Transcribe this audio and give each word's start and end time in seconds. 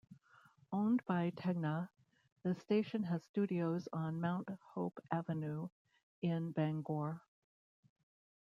Owned 0.71 1.05
by 1.05 1.29
Tegna, 1.29 1.89
the 2.41 2.55
station 2.55 3.03
has 3.03 3.23
studios 3.25 3.87
on 3.93 4.19
Mount 4.19 4.49
Hope 4.73 4.99
Avenue 5.11 5.67
in 6.23 6.51
Bangor. 6.53 7.21